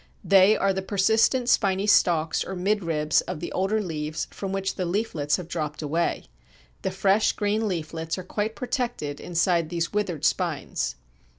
[0.23, 4.85] They are the persistent spiny stalks or midribs of the older leaves from which the
[4.87, 6.23] leaflets have dropped away.
[6.81, 10.95] The fresh green leaflets are quite protected inside these withered spines.